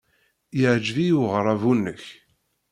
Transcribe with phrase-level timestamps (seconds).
[0.59, 2.03] Yeɛjeb-iyi uɣerrabu-nnek.